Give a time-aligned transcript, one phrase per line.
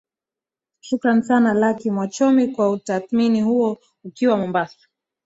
[0.79, 4.87] shukrani sana laki mwachomi kwa utathmini huo ukiwa mombasa